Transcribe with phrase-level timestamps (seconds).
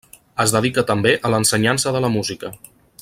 [0.43, 2.53] Es dedica també a l'ensenyança de la música.